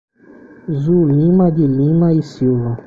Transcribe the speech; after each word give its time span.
Zulima 0.81 1.51
de 1.51 1.65
Lima 1.67 2.11
E 2.19 2.23
Silva 2.23 2.71